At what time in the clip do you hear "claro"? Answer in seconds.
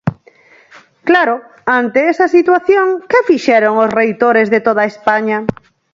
1.07-1.35